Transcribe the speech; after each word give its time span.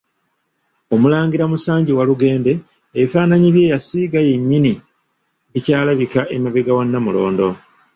Omulangira 0.93 1.43
Musanje 1.51 1.91
Walugembe 1.97 2.53
ebifaananyi 2.97 3.49
bye 3.55 3.69
yasiiga 3.73 4.19
yennyini 4.29 4.73
bikyalabika 5.51 6.21
emabega 6.35 6.71
wa 6.77 6.83
Nnamulondo. 6.85 7.47